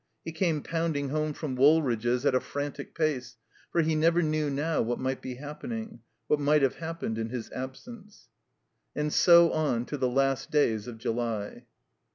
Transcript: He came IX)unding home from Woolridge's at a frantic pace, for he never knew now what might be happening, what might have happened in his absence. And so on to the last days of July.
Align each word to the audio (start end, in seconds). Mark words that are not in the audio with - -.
He 0.25 0.31
came 0.31 0.63
IX)unding 0.63 1.11
home 1.11 1.31
from 1.33 1.55
Woolridge's 1.55 2.25
at 2.25 2.33
a 2.33 2.39
frantic 2.39 2.95
pace, 2.95 3.37
for 3.71 3.83
he 3.83 3.93
never 3.93 4.23
knew 4.23 4.49
now 4.49 4.81
what 4.81 4.97
might 4.99 5.21
be 5.21 5.35
happening, 5.35 5.99
what 6.25 6.39
might 6.39 6.63
have 6.63 6.77
happened 6.77 7.19
in 7.19 7.29
his 7.29 7.51
absence. 7.51 8.27
And 8.95 9.13
so 9.13 9.51
on 9.51 9.85
to 9.85 9.97
the 9.97 10.09
last 10.09 10.49
days 10.49 10.87
of 10.87 10.97
July. 10.97 11.67